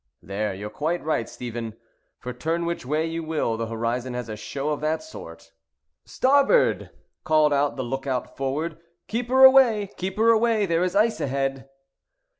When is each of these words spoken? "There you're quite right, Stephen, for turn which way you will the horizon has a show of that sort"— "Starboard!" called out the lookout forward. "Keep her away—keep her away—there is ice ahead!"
"There 0.23 0.51
you're 0.55 0.71
quite 0.71 1.03
right, 1.03 1.29
Stephen, 1.29 1.75
for 2.17 2.33
turn 2.33 2.65
which 2.65 2.87
way 2.87 3.05
you 3.05 3.23
will 3.23 3.55
the 3.55 3.67
horizon 3.67 4.15
has 4.15 4.29
a 4.29 4.35
show 4.35 4.69
of 4.69 4.81
that 4.81 5.03
sort"— 5.03 5.51
"Starboard!" 6.05 6.89
called 7.23 7.53
out 7.53 7.75
the 7.75 7.83
lookout 7.83 8.35
forward. 8.35 8.79
"Keep 9.07 9.29
her 9.29 9.43
away—keep 9.43 10.17
her 10.17 10.31
away—there 10.31 10.83
is 10.83 10.95
ice 10.95 11.21
ahead!" 11.21 11.69